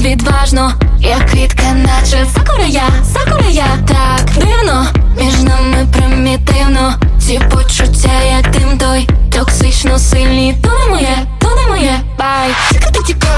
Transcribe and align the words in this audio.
відважно, 0.00 0.72
як 0.98 1.30
квітка, 1.30 1.72
наче 1.72 2.26
сакура 2.34 2.64
я, 2.66 2.88
сакура 3.14 3.48
я 3.50 3.66
так 3.86 4.30
дивно, 4.34 4.86
між 5.20 5.42
нами 5.42 5.86
примітивно, 5.92 6.94
ці 7.18 7.40
почуття, 7.50 8.22
як 8.36 8.50
тим 8.52 8.78
той, 8.78 9.08
токсично 9.32 9.98
сильні, 9.98 10.56
то 10.62 10.70
не 10.70 10.86
моє, 10.94 11.16
то 11.38 11.48
не 11.54 11.66
моє, 11.66 12.00
бай, 12.18 12.48
тіка 12.72 12.90
ти 12.90 13.02
тіка. 13.02 13.37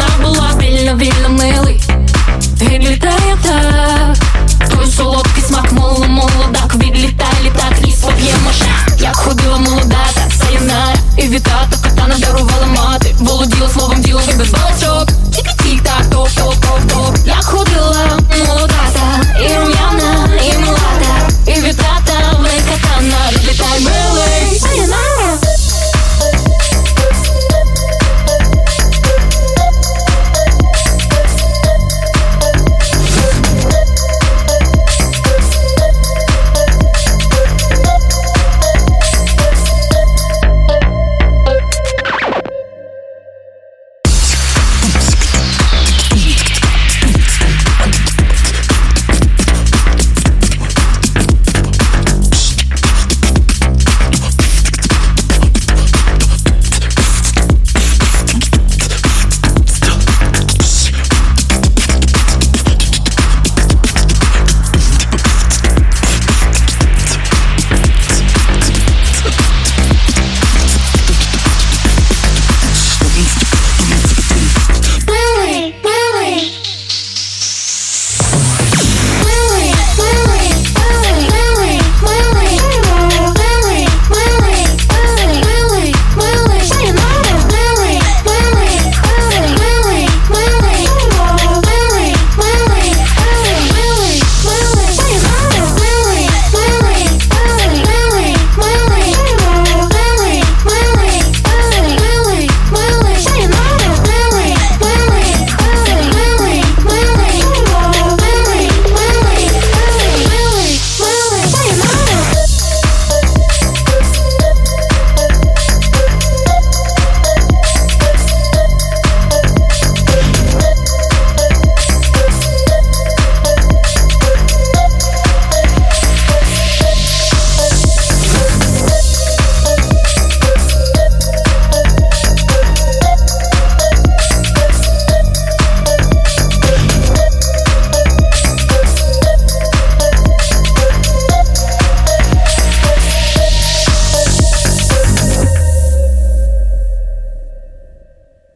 Вона 0.00 0.28
була 0.28 0.50
вільно, 0.60 0.96
вільно 0.96 1.28
милий. 1.28 1.89